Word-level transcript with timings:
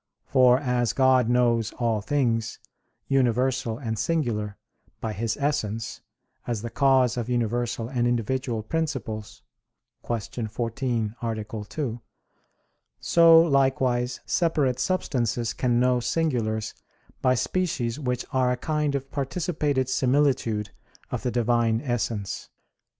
For 0.25 0.57
as 0.59 0.93
God 0.93 1.29
knows 1.29 1.73
all 1.73 2.01
things, 2.01 2.57
universal 3.07 3.77
and 3.77 3.99
singular, 3.99 4.57
by 4.99 5.13
His 5.13 5.37
Essence, 5.37 6.01
as 6.47 6.63
the 6.63 6.71
cause 6.71 7.17
of 7.17 7.29
universal 7.29 7.87
and 7.87 8.07
individual 8.07 8.63
principles 8.63 9.43
(Q. 10.03 10.47
14, 10.47 11.15
A. 11.21 11.45
2), 11.69 12.01
so 12.99 13.41
likewise 13.41 14.21
separate 14.25 14.79
substances 14.79 15.53
can 15.53 15.79
know 15.79 15.99
singulars 15.99 16.73
by 17.21 17.35
species 17.35 17.99
which 17.99 18.25
are 18.33 18.51
a 18.51 18.57
kind 18.57 18.95
of 18.95 19.11
participated 19.11 19.87
similitude 19.87 20.71
of 21.11 21.21
the 21.21 21.29
Divine 21.29 21.79
Essence. 21.79 22.49